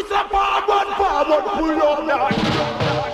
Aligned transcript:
Mr. 0.00 0.30
Forward, 0.30 0.88
forward, 0.96 1.44
pull 1.44 1.82
up. 1.82 2.32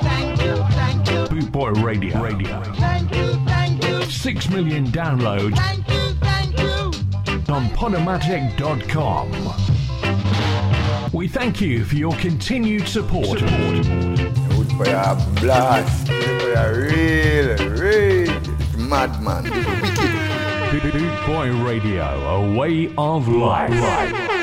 Thank 0.02 0.42
you, 0.42 0.54
thank 0.76 1.10
you, 1.10 1.26
Boot 1.26 1.50
Boy 1.50 1.70
Radio. 1.70 2.22
Radio. 2.22 2.62
thank 2.74 3.14
you, 3.14 3.32
thank 3.44 3.84
you, 3.84 4.02
Six 4.04 4.48
million 4.48 4.86
downloads 4.86 5.56
thank 5.56 5.88
you, 5.88 6.14
thank 6.20 6.56
you. 6.58 6.92
on 7.52 7.66
Podomatic.com. 7.70 9.32
We 11.12 11.26
thank 11.26 11.60
you 11.60 11.84
for 11.84 11.96
your 11.96 12.12
continued 12.18 12.86
support. 12.86 13.40
Good 13.40 14.72
for 14.72 14.86
your 14.86 15.16
blast. 15.40 16.06
Good 16.06 16.40
for 16.42 16.48
your 16.50 16.72
real, 16.86 17.56
real 17.70 18.40
madman. 18.78 19.44
Boot 20.70 21.26
Boy 21.26 21.50
Radio, 21.64 22.04
a 22.04 22.56
way 22.56 22.94
of 22.96 23.26
life. 23.26 24.35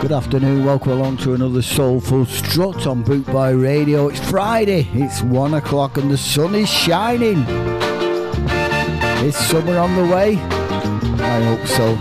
Good 0.00 0.12
afternoon, 0.12 0.64
welcome 0.64 0.92
along 0.92 1.16
to 1.18 1.32
another 1.32 1.62
Soulful 1.62 2.26
Strut 2.26 2.86
on 2.86 3.02
Boot 3.02 3.26
Boy 3.26 3.56
Radio. 3.56 4.08
It's 4.08 4.20
Friday, 4.30 4.86
it's 4.92 5.22
one 5.22 5.54
o'clock, 5.54 5.96
and 5.96 6.10
the 6.10 6.18
sun 6.18 6.54
is 6.54 6.68
shining. 6.68 7.38
Is 9.24 9.34
summer 9.34 9.78
on 9.78 9.96
the 9.96 10.04
way? 10.14 10.36
I 10.36 11.42
hope 11.44 11.66
so. 11.66 11.96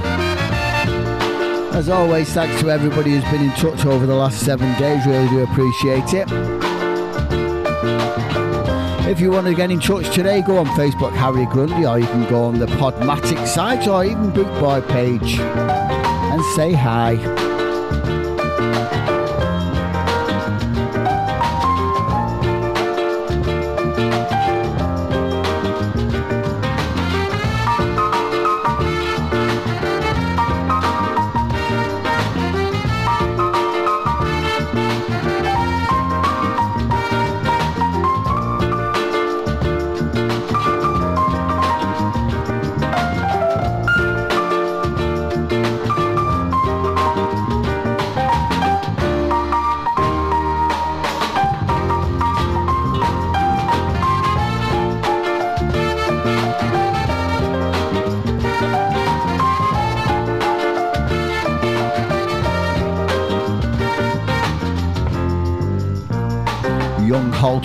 As 1.75 1.87
always, 1.87 2.31
thanks 2.33 2.61
to 2.61 2.69
everybody 2.69 3.11
who's 3.11 3.23
been 3.31 3.49
in 3.49 3.51
touch 3.51 3.85
over 3.85 4.05
the 4.05 4.13
last 4.13 4.41
seven 4.41 4.77
days, 4.77 5.05
really 5.05 5.29
do 5.29 5.43
appreciate 5.43 6.13
it. 6.13 6.27
If 9.09 9.21
you 9.21 9.31
want 9.31 9.47
to 9.47 9.55
get 9.55 9.71
in 9.71 9.79
touch 9.79 10.13
today, 10.13 10.41
go 10.41 10.57
on 10.57 10.65
Facebook 10.67 11.13
Harry 11.13 11.45
Grundy, 11.45 11.85
or 11.85 11.97
you 11.97 12.07
can 12.07 12.29
go 12.29 12.43
on 12.43 12.59
the 12.59 12.67
Podmatic 12.67 13.47
site, 13.47 13.87
or 13.87 14.03
even 14.03 14.31
Boot 14.31 14.59
Boy 14.59 14.81
page 14.81 15.39
and 16.35 16.43
say 16.55 16.73
hi. 16.73 17.34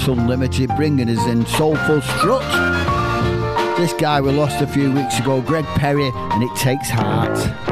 Holt 0.00 0.19
Unlimited 0.19 0.71
bringing 0.77 1.11
us 1.11 1.27
in 1.27 1.44
Soulful 1.47 2.00
Strut. 2.00 2.43
This 3.77 3.93
guy 3.94 4.21
we 4.21 4.31
lost 4.33 4.62
a 4.62 4.66
few 4.66 4.93
weeks 4.93 5.19
ago, 5.19 5.43
Greg 5.43 5.65
Perry, 5.77 6.11
and 6.15 6.43
it 6.43 6.55
takes 6.56 6.88
heart. 6.88 7.69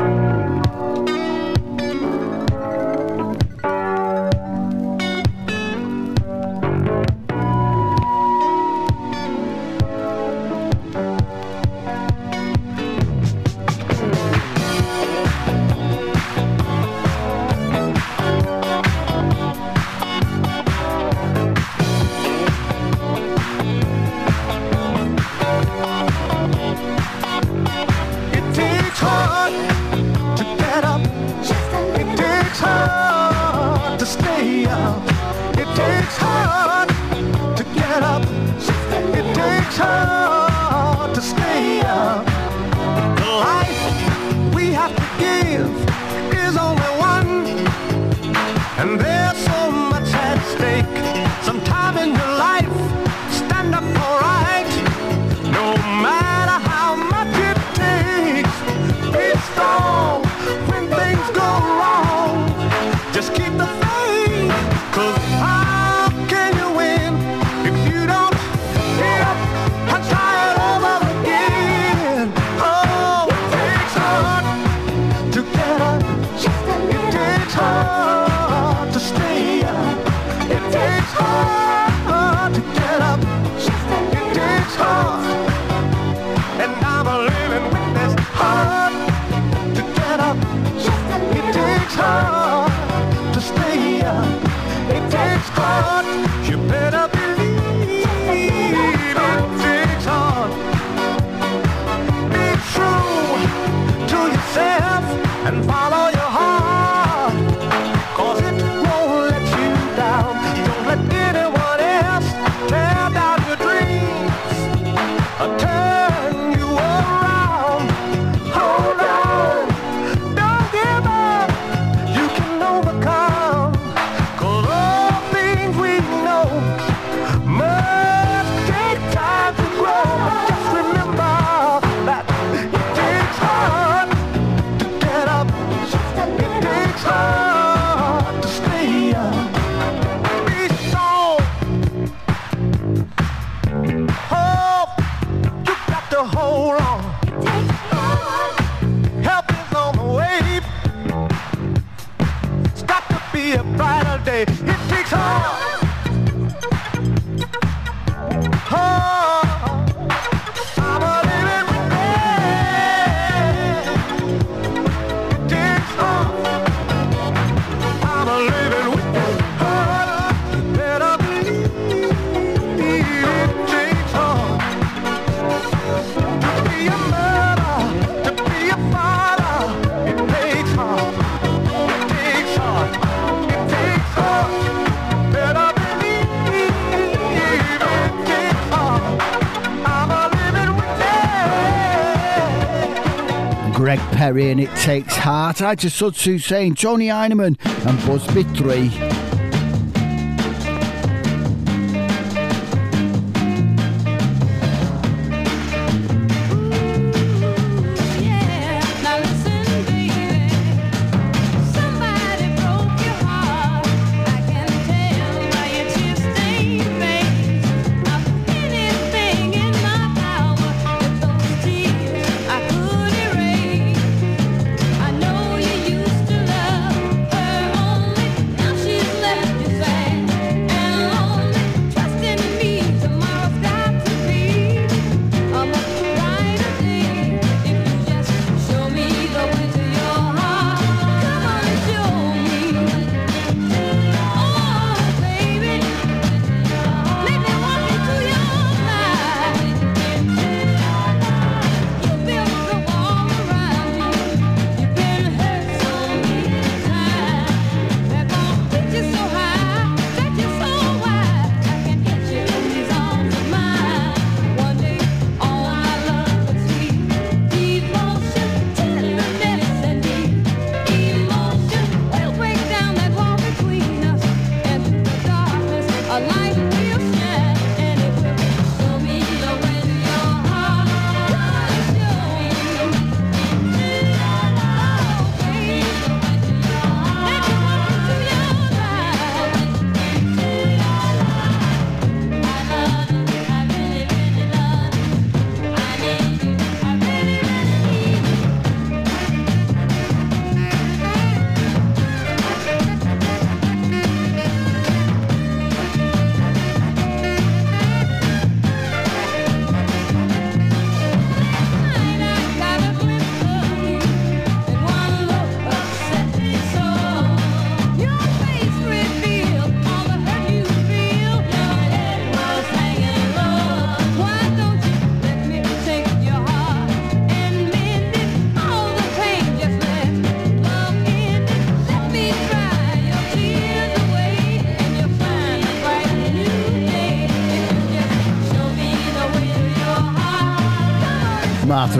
Perry 194.29 194.51
and 194.51 194.61
It 194.61 194.69
Takes 194.77 195.17
Heart. 195.17 195.63
I 195.63 195.75
just 195.75 195.97
saw 195.97 196.11
two 196.11 196.39
saying 196.39 196.75
Johnny 196.75 197.09
Heineman 197.09 197.57
and 197.65 198.07
Busby 198.07 198.43
3. 198.43 199.18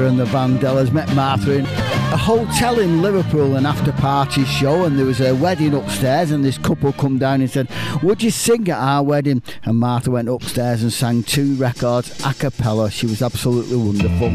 and 0.09 0.19
the 0.19 0.25
Vandellas, 0.25 0.93
met 0.93 1.13
Martha 1.15 1.53
in 1.59 1.65
a 1.65 2.17
hotel 2.17 2.81
in 2.81 3.03
Liverpool, 3.03 3.55
an 3.57 3.67
after 3.67 3.93
party 3.93 4.45
show, 4.45 4.85
and 4.85 4.99
there 4.99 5.07
was 5.07 5.21
a 5.21 5.35
wedding 5.35 5.75
upstairs, 5.75 6.31
and 6.31 6.45
this 6.45 6.59
couple 6.59 6.93
come 6.95 7.19
down 7.19 7.41
and 7.41 7.51
said, 7.51 7.69
Would 8.03 8.23
you 8.23 8.31
sing 8.31 8.69
at 8.71 8.79
our 8.79 9.03
wedding? 9.03 9.43
And 9.65 9.77
Martha 9.77 10.11
went 10.11 10.29
upstairs 10.29 10.83
and 10.83 10.93
sang 10.93 11.23
two 11.23 11.55
records 11.57 12.19
a 12.25 12.33
cappella. 12.35 12.91
She 12.91 13.07
was 13.07 13.23
absolutely 13.23 13.77
wonderful. 13.77 14.29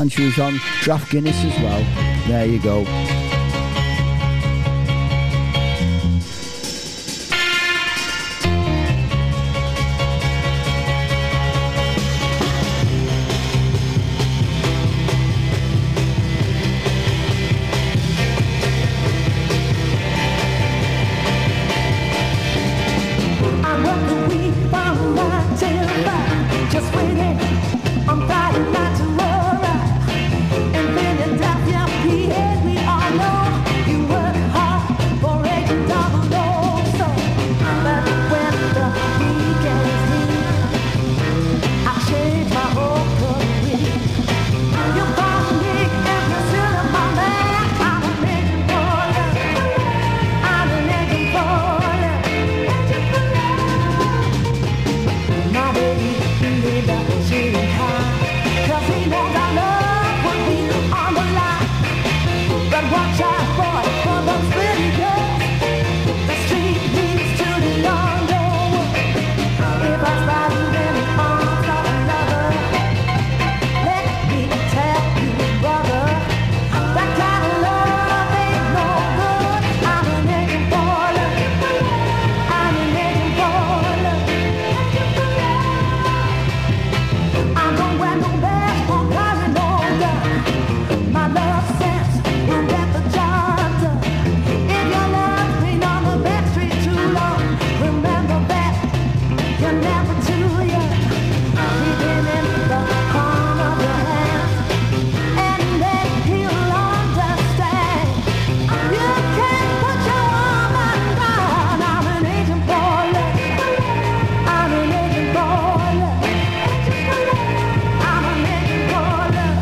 And 0.00 0.10
she 0.10 0.24
was 0.24 0.38
on 0.38 0.58
Draft 0.80 1.12
Guinness 1.12 1.44
as 1.44 1.62
well. 1.62 2.26
There 2.26 2.46
you 2.46 2.60
go. 2.62 2.84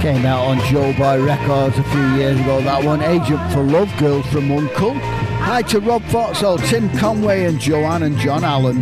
Came 0.00 0.24
out 0.24 0.46
on 0.46 0.58
Joe 0.60 0.94
Boy 0.94 1.22
Records 1.22 1.76
a 1.76 1.82
few 1.84 2.06
years 2.14 2.40
ago. 2.40 2.62
That 2.62 2.82
one, 2.82 3.02
Agent 3.02 3.52
for 3.52 3.62
Love 3.62 3.94
Girls 3.98 4.26
from 4.28 4.50
Uncle. 4.50 4.94
Hi 4.94 5.60
to 5.62 5.78
Rob 5.78 6.02
Foxall, 6.04 6.56
Tim 6.56 6.88
Conway, 6.96 7.44
and 7.44 7.60
Joanne 7.60 8.04
and 8.04 8.16
John 8.16 8.42
Allen. 8.42 8.80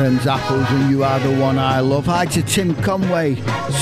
Adam's 0.00 0.26
Apples 0.26 0.64
and 0.70 0.90
You 0.90 1.04
Are 1.04 1.20
the 1.20 1.30
One 1.38 1.58
I 1.58 1.80
Love. 1.80 2.06
Hi 2.06 2.24
to 2.24 2.42
Tim 2.42 2.74
Conway, 2.76 3.34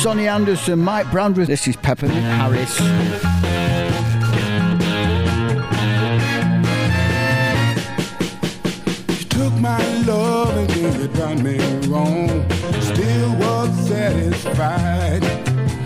Sonny 0.03 0.27
Anderson, 0.27 0.81
Mike 0.81 1.07
Brandreth. 1.07 1.47
This 1.47 1.69
is 1.69 1.77
Peppermint 1.77 2.19
Harris. 2.19 2.81
You 9.11 9.29
took 9.29 9.53
my 9.61 9.79
love 10.07 10.57
and 10.57 10.69
then 10.71 11.01
you 11.01 11.07
done 11.07 11.41
me 11.41 11.59
wrong. 11.87 12.45
Still 12.81 13.37
was 13.37 13.71
satisfied. 13.89 15.23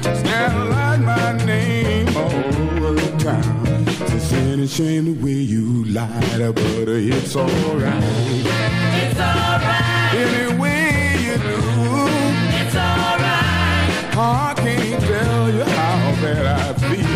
Stand 0.01 0.71
like 0.71 1.01
my 1.01 1.45
name 1.45 2.09
all 2.17 2.33
over 2.33 2.95
the 2.95 3.17
town. 3.19 3.85
It's 4.17 4.33
any 4.33 4.67
shame 4.67 5.05
the 5.05 5.23
way 5.23 5.33
you 5.33 5.85
lied, 5.85 6.55
but 6.55 6.89
it's 6.89 7.37
alright. 7.37 8.03
It's 8.95 9.21
alright, 9.21 9.91
I 14.14 14.52
can't 14.57 15.02
tell 15.04 15.50
you 15.50 15.64
how 15.64 16.14
bad 16.21 16.45
I 16.47 16.75
feel. 16.75 17.09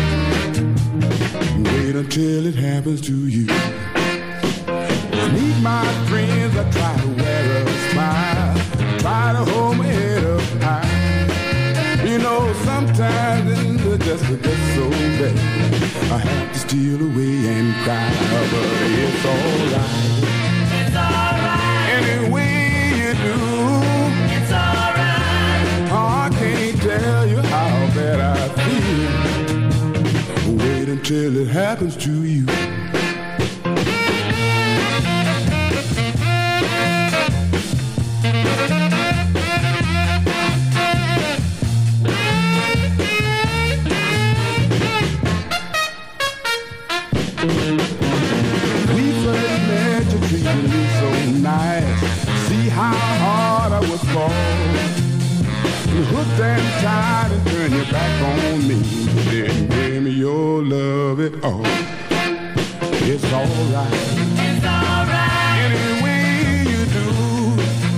Wait 1.63 1.95
until 1.95 2.47
it 2.47 2.55
happens 2.55 3.01
to 3.01 3.13
you. 3.13 3.45
I 3.49 5.29
Meet 5.31 5.61
my 5.61 5.85
friends, 6.09 6.57
I 6.57 6.69
try 6.71 6.97
to 7.01 7.07
wear 7.21 7.63
a 7.63 7.91
smile, 7.91 8.57
try 8.99 9.33
to 9.33 9.45
hold 9.51 9.77
my 9.77 9.85
head 9.85 10.23
up 10.23 10.41
high. 10.63 12.03
You 12.03 12.17
know, 12.17 12.51
sometimes 12.63 13.51
it 13.85 14.01
just 14.01 14.27
gets 14.27 14.73
so 14.73 14.89
bad. 14.89 15.37
I 16.11 16.17
have 16.17 16.51
to 16.53 16.59
steal 16.59 16.99
away 16.99 17.47
and 17.47 17.75
cry, 17.83 18.09
but 18.31 18.49
it's 18.89 19.25
alright. 19.25 20.26
Hard 53.23 53.71
I 53.71 53.79
was 53.79 54.03
falling. 54.13 54.93
You 55.95 56.03
hooked 56.11 56.39
and 56.39 56.67
tied 56.83 57.31
and 57.31 57.47
turned 57.47 57.73
your 57.73 57.85
back 57.85 58.13
on 58.21 58.67
me. 58.67 58.77
Didn't 59.31 59.69
give 59.69 60.03
me 60.03 60.11
your 60.11 60.63
love 60.63 60.96
at 61.15 61.43
all. 61.43 61.61
It's 63.09 63.23
alright. 63.31 63.93
It's 63.93 64.65
alright, 64.65 65.61
Any 65.63 66.03
way 66.03 66.63
you 66.71 66.81
do. 66.85 67.07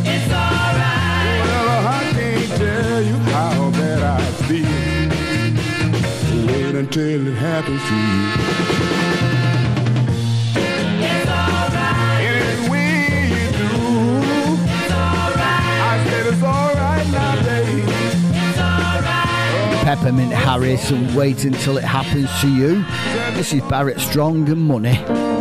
it's 0.05 0.31
alright. 0.31 1.41
Well, 1.45 1.87
I 1.87 2.11
can't 2.13 2.49
tell 2.57 3.01
you 3.01 3.17
how 3.33 3.71
bad 3.71 4.01
I 4.03 4.21
feel. 4.47 5.07
Wait 6.53 6.75
until 6.75 7.27
it 7.27 7.35
happens 7.35 7.81
to 7.81 7.95
you. 7.95 9.38
Peppermint 19.89 20.31
Harris 20.31 20.91
and 20.91 21.15
Wait 21.15 21.45
Until 21.45 21.79
It 21.79 21.83
Happens 21.83 22.29
to 22.41 22.47
You. 22.47 22.85
This 23.33 23.53
is 23.53 23.63
Barrett 23.63 23.99
Strong 23.99 24.47
and 24.47 24.61
Money. 24.61 25.38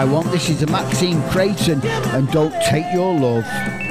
I 0.00 0.04
Want. 0.04 0.32
This 0.32 0.48
is 0.48 0.62
a 0.62 0.66
Maxine 0.68 1.20
Creighton 1.28 1.84
and 1.84 2.26
Don't 2.30 2.54
Take 2.62 2.90
Your 2.90 3.12
Love. 3.12 3.89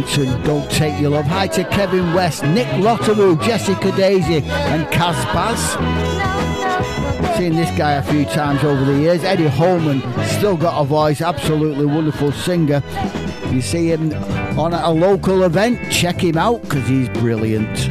Nation, 0.00 0.42
Don't 0.44 0.70
Take 0.70 0.98
Your 0.98 1.10
Love. 1.10 1.26
Hi 1.26 1.46
to 1.48 1.64
Kevin 1.64 2.14
West, 2.14 2.42
Nick 2.42 2.66
Lotteroo, 2.68 3.42
Jessica 3.42 3.92
Daisy, 3.92 4.36
and 4.36 4.86
Kaz 4.86 5.14
Baz. 5.34 5.60
Seen 7.36 7.54
this 7.54 7.70
guy 7.76 7.92
a 7.92 8.02
few 8.02 8.24
times 8.24 8.64
over 8.64 8.82
the 8.82 8.98
years. 8.98 9.22
Eddie 9.24 9.46
Holman, 9.46 10.00
still 10.26 10.56
got 10.56 10.80
a 10.80 10.84
voice, 10.84 11.20
absolutely 11.20 11.84
wonderful 11.84 12.32
singer. 12.32 12.82
You 13.50 13.60
see 13.60 13.92
him 13.92 14.14
on 14.58 14.72
a 14.72 14.90
local 14.90 15.42
event, 15.42 15.92
check 15.92 16.22
him 16.22 16.38
out 16.38 16.62
because 16.62 16.86
he's 16.88 17.10
brilliant. 17.10 17.89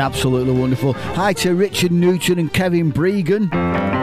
absolutely 0.00 0.52
wonderful. 0.52 0.92
Hi 0.92 1.32
to 1.34 1.54
Richard 1.54 1.92
Newton 1.92 2.38
and 2.38 2.52
Kevin 2.52 2.92
Bregan. 2.92 4.01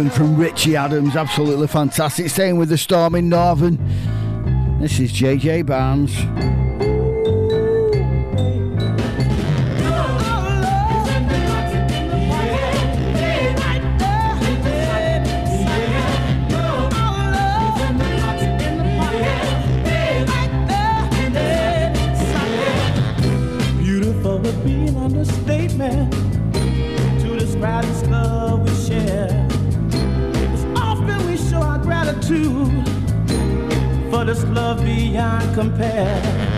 Northern 0.00 0.16
from 0.16 0.36
Richie 0.36 0.76
Adams. 0.76 1.14
Absolutely 1.14 1.66
fantastic. 1.66 2.30
Staying 2.30 2.56
with 2.56 2.70
the 2.70 2.78
storm 2.78 3.14
in 3.14 3.28
Northern. 3.28 3.76
This 4.80 4.98
is 4.98 5.12
JJ 5.12 5.66
Barnes. 5.66 6.59
love 34.54 34.82
beyond 34.82 35.54
compare. 35.54 36.49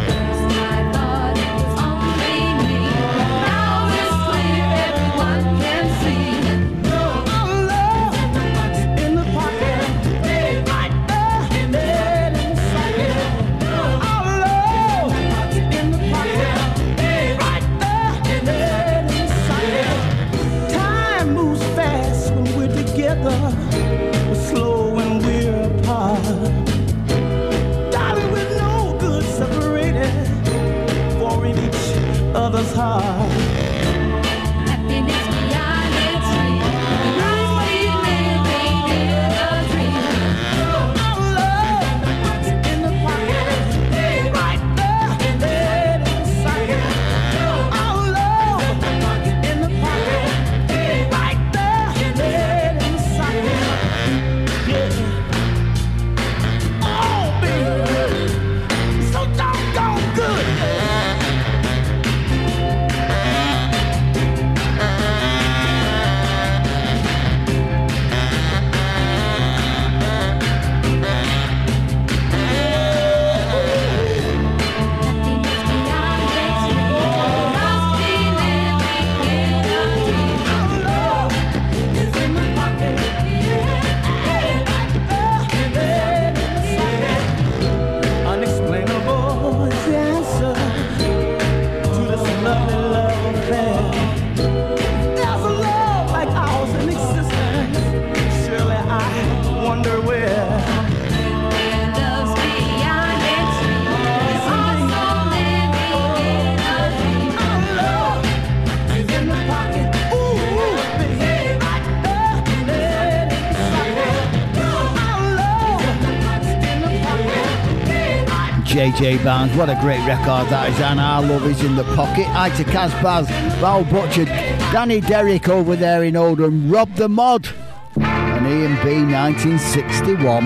J 119.03 119.19
Barnes. 119.25 119.57
What 119.57 119.69
a 119.69 119.75
great 119.81 119.99
record 120.07 120.49
that 120.51 120.71
is. 120.71 120.79
And 120.79 121.01
our 121.01 121.21
love 121.23 121.45
is 121.47 121.65
in 121.65 121.75
the 121.75 121.83
pocket. 121.97 122.25
Ita 122.29 122.63
Kaz 122.63 122.93
Baz, 123.03 123.29
Val 123.59 123.83
Butcher, 123.83 124.27
Danny 124.27 125.01
Derrick 125.01 125.49
over 125.49 125.75
there 125.75 126.05
in 126.05 126.15
Oldham, 126.15 126.71
Rob 126.71 126.95
the 126.95 127.09
Mod, 127.09 127.49
and 127.97 128.47
Ian 128.47 128.77
B 128.85 129.03
1961. 129.13 130.43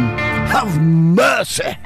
Have 0.49 0.81
mercy! 0.81 1.77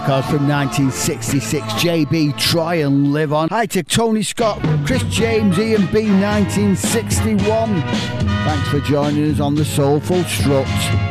records 0.00 0.28
from 0.28 0.46
1966. 0.46 1.64
JB, 1.72 2.38
Try 2.38 2.76
and 2.76 3.12
Live 3.12 3.32
On. 3.32 3.48
Hi 3.48 3.66
to 3.66 3.82
Tony 3.82 4.22
Scott, 4.22 4.60
Chris 4.86 5.02
James, 5.04 5.58
Ian 5.58 5.86
B, 5.86 6.08
1961. 6.08 7.82
Thanks 7.82 8.68
for 8.68 8.78
joining 8.80 9.32
us 9.32 9.40
on 9.40 9.56
the 9.56 9.64
Soulful 9.64 10.22
Strut. 10.24 11.07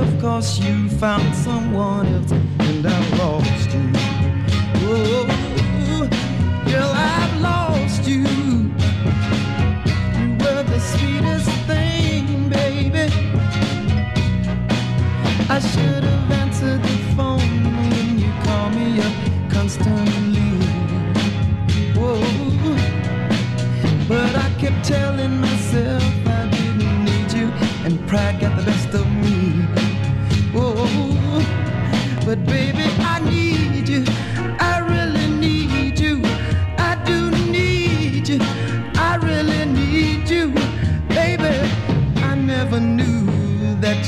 Of 0.00 0.20
course 0.20 0.60
you 0.60 0.88
found 0.88 1.34
someone 1.34 2.06
else 2.06 2.30
and 2.30 2.86
I 2.86 3.16
lost 3.18 3.74
you. 3.74 4.07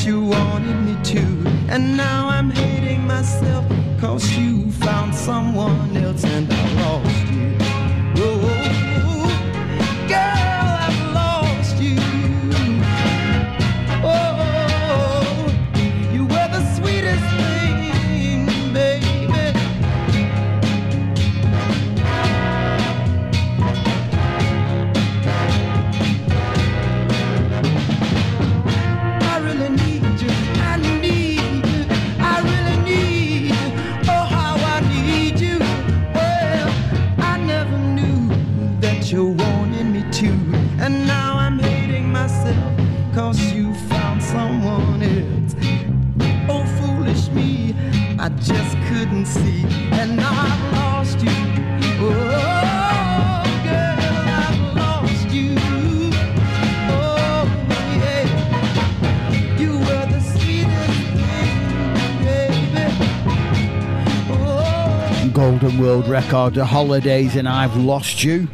you 0.04 0.24
wanted 0.24 0.76
me 0.82 0.96
to. 1.02 1.20
And 1.68 1.96
now 1.96 2.28
I'm 2.28 2.50
hating 2.50 3.06
myself, 3.06 3.64
cause 4.00 4.36
you 4.36 4.69
world 65.90 66.08
record, 66.08 66.54
The 66.54 66.64
Holidays, 66.64 67.34
and 67.34 67.48
I've 67.48 67.74
Lost 67.74 68.22
You. 68.22 68.46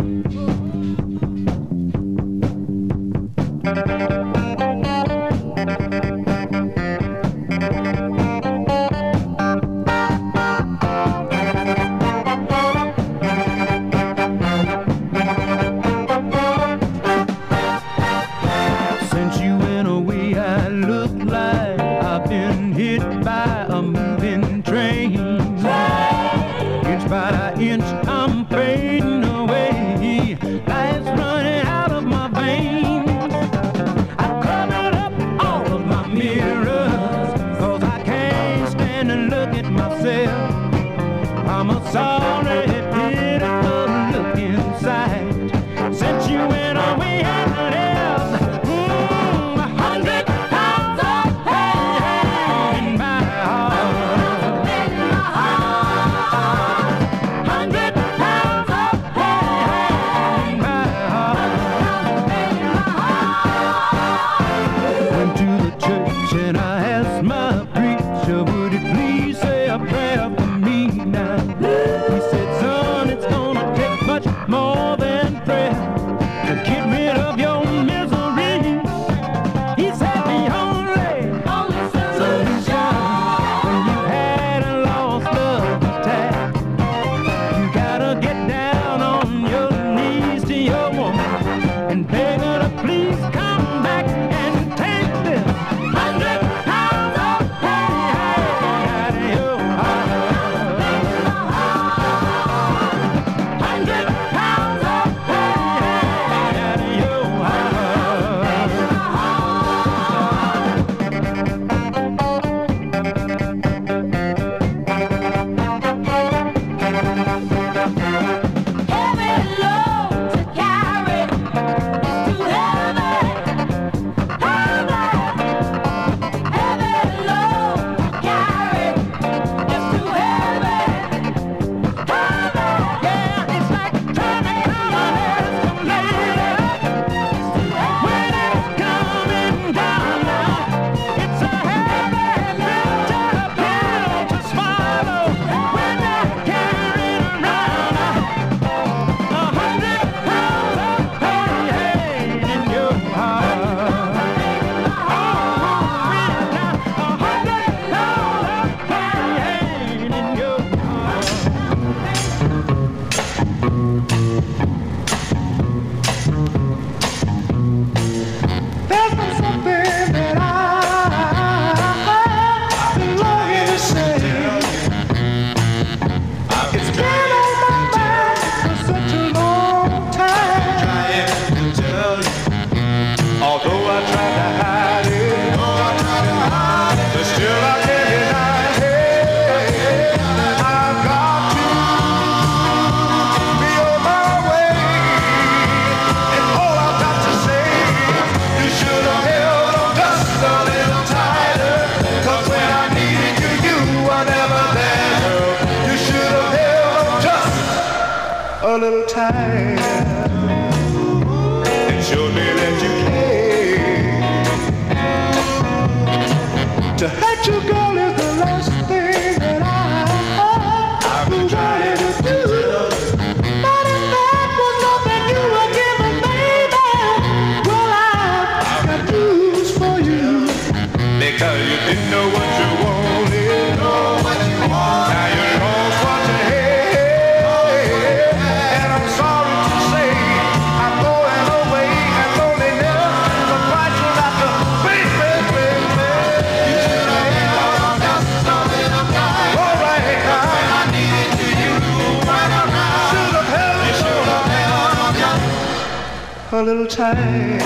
Little 256.66 256.84
time. 256.84 257.60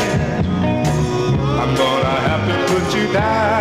I'm 1.62 1.74
gonna 1.74 2.16
have 2.28 2.44
to 2.46 2.74
put 2.74 2.94
you 2.94 3.10
down. 3.10 3.59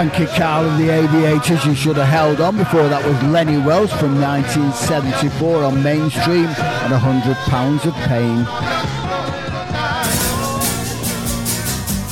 Frankie 0.00 0.24
Carl 0.34 0.66
and 0.66 0.82
the 0.82 0.90
Aviators, 0.90 1.62
you 1.66 1.74
should 1.74 1.98
have 1.98 2.06
held 2.08 2.40
on 2.40 2.56
before 2.56 2.88
that 2.88 3.04
was 3.04 3.22
Lenny 3.24 3.58
Welch 3.58 3.90
from 3.90 4.18
1974 4.18 5.62
on 5.62 5.82
Mainstream 5.82 6.46
and 6.46 6.90
100 6.90 7.36
Pounds 7.52 7.84
of 7.84 7.92
Pain. 8.08 8.38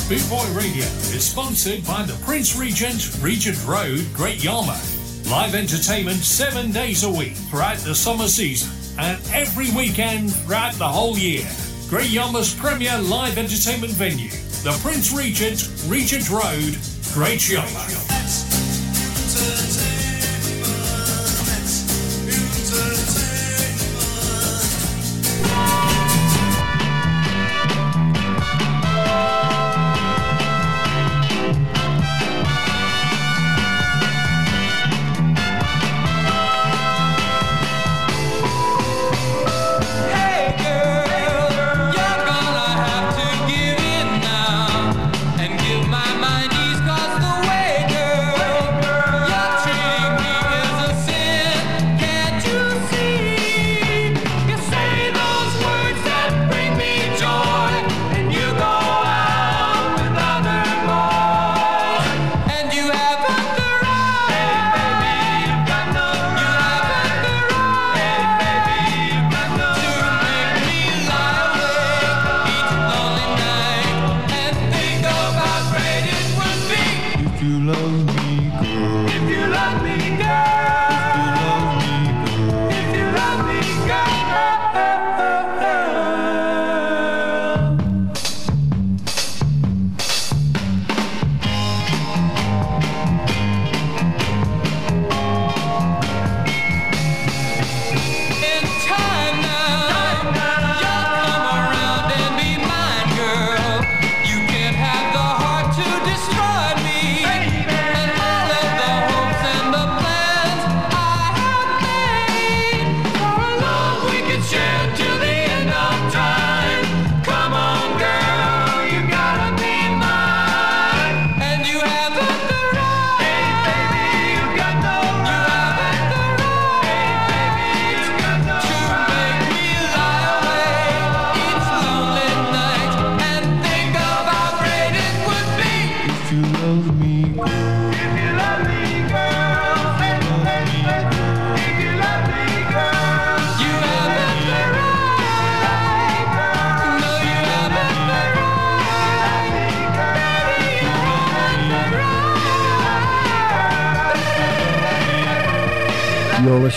Boot 0.05 0.29
Boy 0.29 0.45
Radio 0.53 0.85
is 1.17 1.25
sponsored 1.25 1.83
by 1.87 2.03
the 2.03 2.13
Prince 2.27 2.59
Regent, 2.59 3.17
Regent 3.23 3.57
Road, 3.67 4.05
Great 4.13 4.45
Yarmouth. 4.45 5.27
Live 5.31 5.55
entertainment 5.55 6.19
seven 6.19 6.71
days 6.71 7.05
a 7.05 7.11
week 7.11 7.37
throughout 7.49 7.79
the 7.79 7.95
summer 7.95 8.29
season 8.29 8.69
and 8.99 9.19
every 9.33 9.71
weekend 9.71 10.35
throughout 10.35 10.75
the 10.75 10.87
whole 10.87 11.17
year. 11.17 11.49
Great 11.89 12.11
Yarmouth's 12.11 12.55
premier 12.55 12.99
live 12.99 13.39
entertainment 13.39 13.95
venue, 13.95 14.29
the 14.61 14.79
Prince 14.83 15.11
Regent, 15.11 15.73
Regent 15.89 16.29
Road, 16.29 16.77
Great 17.15 17.41
job. 17.41 18.08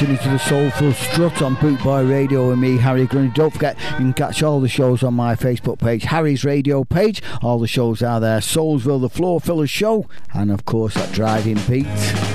listening 0.01 0.17
to 0.17 0.29
the 0.29 0.39
Soulful 0.39 0.93
Strut 0.93 1.43
on 1.43 1.55
Bootboy 1.57 2.09
Radio 2.09 2.49
with 2.49 2.57
me, 2.57 2.75
Harry 2.77 3.05
Grundy. 3.05 3.31
Don't 3.35 3.53
forget, 3.53 3.77
you 3.91 3.97
can 3.97 4.13
catch 4.13 4.41
all 4.41 4.59
the 4.59 4.67
shows 4.67 5.03
on 5.03 5.13
my 5.13 5.35
Facebook 5.35 5.77
page, 5.77 6.05
Harry's 6.05 6.43
Radio 6.43 6.83
page. 6.83 7.21
All 7.43 7.59
the 7.59 7.67
shows 7.67 8.01
are 8.01 8.19
there. 8.19 8.39
Soulsville, 8.39 9.01
The 9.01 9.09
Floor 9.09 9.39
Filler 9.39 9.67
Show, 9.67 10.09
and 10.33 10.49
of 10.49 10.65
course, 10.65 10.95
that 10.95 11.13
Driving 11.13 11.59
Beat. 11.69 12.30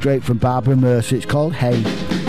straight 0.00 0.24
from 0.24 0.38
Barbara 0.38 0.76
Mercer. 0.76 1.16
It's 1.16 1.26
called 1.26 1.52
Hey. 1.52 2.19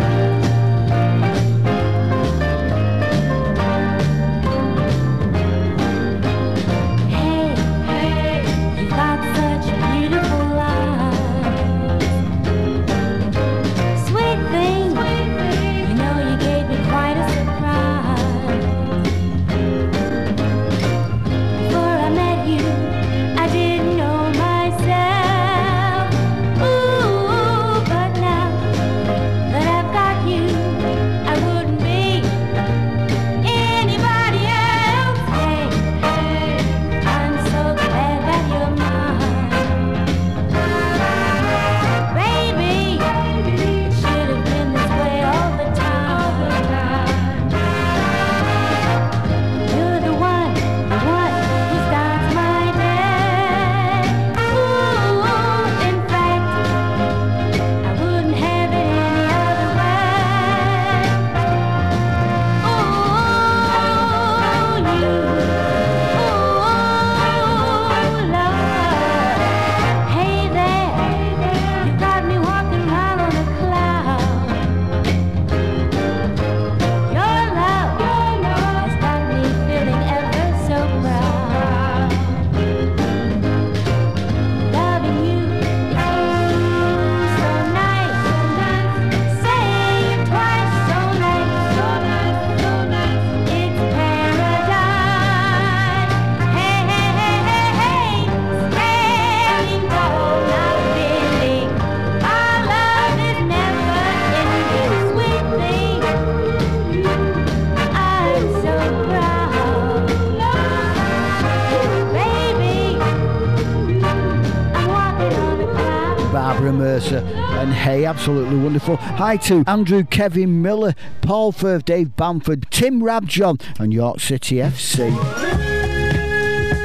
absolutely 118.11 118.57
wonderful. 118.57 118.97
Hi 118.97 119.37
to 119.37 119.63
Andrew, 119.67 120.03
Kevin 120.03 120.61
Miller, 120.61 120.95
Paul 121.21 121.53
Firth, 121.53 121.85
Dave 121.85 122.13
Bamford, 122.17 122.69
Tim 122.69 123.01
Rabjohn, 123.01 123.61
and 123.79 123.93
York 123.93 124.19
City 124.19 124.57
FC. 124.57 125.15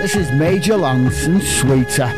This 0.00 0.14
is 0.14 0.30
Major 0.30 0.76
Lance 0.76 1.26
and 1.26 1.42
Sweeter. 1.42 2.12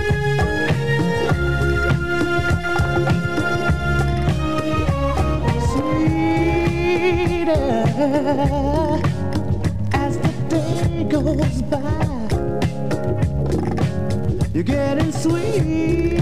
as 9.95 10.19
the 10.19 10.33
day 10.51 11.05
goes 11.05 11.63
by. 11.63 12.08
You're 14.59 14.65
getting 14.65 15.13
sweet 15.13 16.19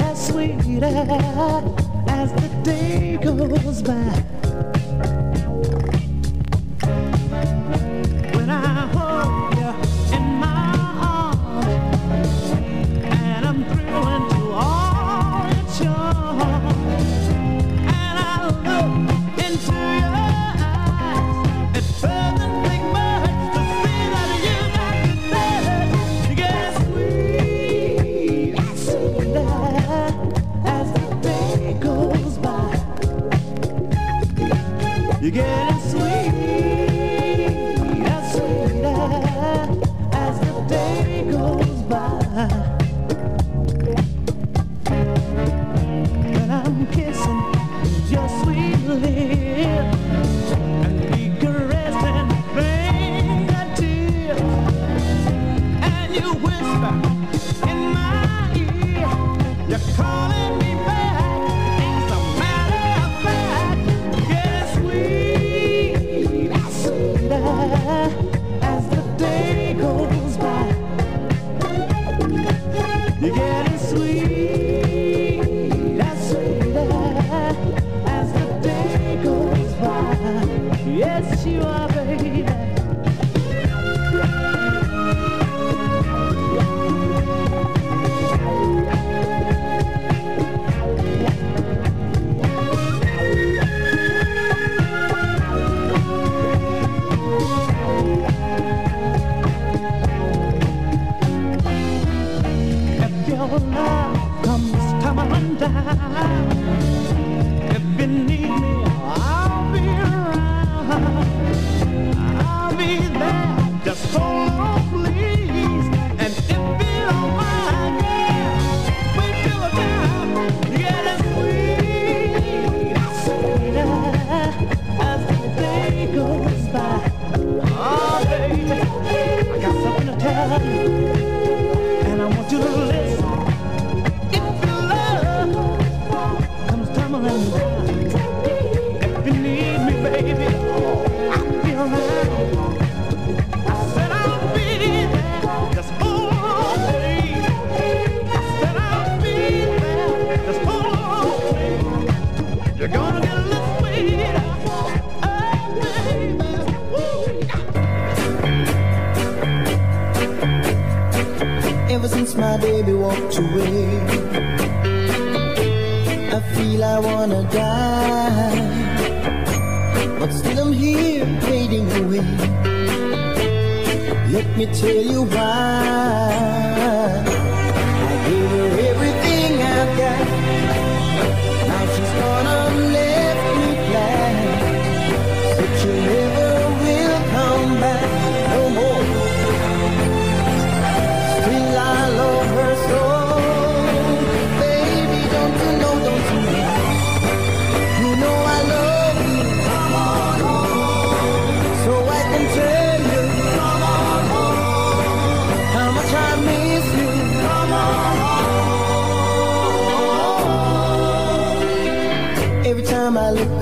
as 0.00 0.26
sweet 0.26 0.82
as 0.82 2.32
the 2.32 2.48
day 2.64 3.18
goes 3.22 3.82
by. 3.82 4.49
again. 35.30 35.59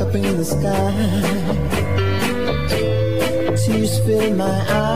up 0.09 0.15
in 0.15 0.37
the 0.39 0.45
sky. 0.45 0.93
Tears 3.57 3.99
fill 4.01 4.35
my 4.35 4.45
eyes. 4.45 4.88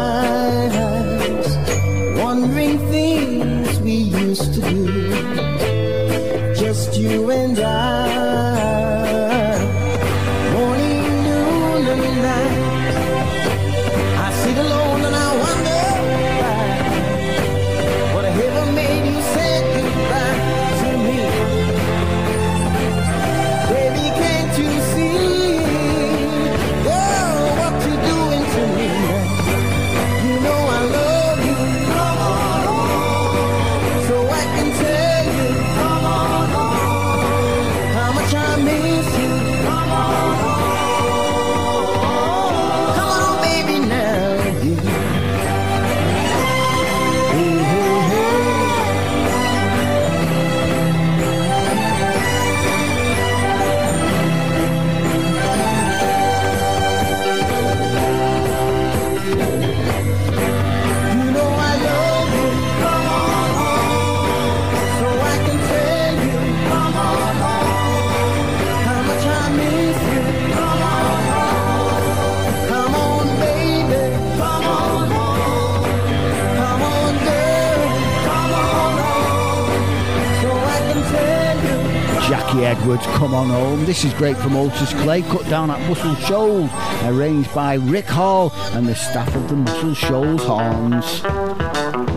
Edwards, 82.72 83.04
Come 83.04 83.34
On 83.34 83.50
Home. 83.50 83.84
This 83.84 84.02
is 84.02 84.14
great 84.14 84.34
from 84.34 84.56
Otis 84.56 84.94
Clay, 85.02 85.20
cut 85.20 85.46
down 85.50 85.70
at 85.70 85.78
Muscle 85.90 86.14
Shoals, 86.14 86.70
arranged 87.04 87.54
by 87.54 87.74
Rick 87.74 88.06
Hall 88.06 88.50
and 88.72 88.86
the 88.86 88.94
staff 88.94 89.34
of 89.36 89.46
the 89.50 89.56
Muscle 89.56 89.92
Shoals 89.92 90.42
Horns. 90.42 92.11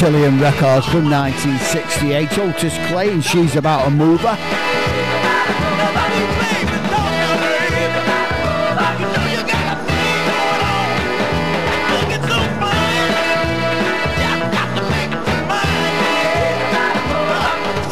Cotillion 0.00 0.40
records 0.40 0.86
from 0.86 1.10
1968. 1.10 2.38
Otis 2.38 2.74
Clay 2.88 3.12
and 3.12 3.22
She's 3.22 3.54
About 3.54 3.86
a 3.86 3.90
Mover. 3.90 4.34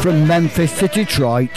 From 0.01 0.27
Memphis 0.27 0.79
to 0.79 0.87
Detroit. 0.87 1.51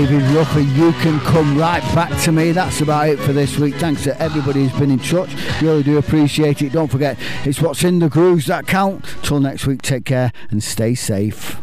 David 0.00 0.22
Ruffin. 0.30 0.66
You 0.76 0.92
can 0.92 1.20
come 1.20 1.58
right 1.58 1.82
back 1.94 2.18
to 2.22 2.32
me. 2.32 2.52
That's 2.52 2.80
about 2.80 3.10
it 3.10 3.18
for 3.18 3.34
this 3.34 3.58
week. 3.58 3.74
Thanks 3.74 4.02
to 4.04 4.18
everybody 4.18 4.66
who's 4.66 4.80
been 4.80 4.90
in 4.90 4.98
touch. 4.98 5.30
Really 5.60 5.82
do 5.82 5.98
appreciate 5.98 6.62
it. 6.62 6.72
Don't 6.72 6.90
forget, 6.90 7.18
it's 7.44 7.60
what's 7.60 7.84
in 7.84 7.98
the 7.98 8.08
grooves 8.08 8.46
that 8.46 8.66
count. 8.66 9.04
Till 9.22 9.40
next 9.40 9.66
week, 9.66 9.82
take 9.82 10.06
care 10.06 10.32
and 10.48 10.62
stay 10.62 10.94
safe. 10.94 11.59